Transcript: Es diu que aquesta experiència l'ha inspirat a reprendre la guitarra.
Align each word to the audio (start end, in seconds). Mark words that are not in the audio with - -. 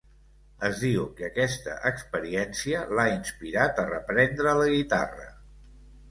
Es 0.67 0.79
diu 0.83 1.01
que 1.17 1.25
aquesta 1.25 1.73
experiència 1.89 2.81
l'ha 2.99 3.05
inspirat 3.17 3.83
a 3.83 3.85
reprendre 3.91 4.55
la 4.61 4.65
guitarra. 4.71 5.29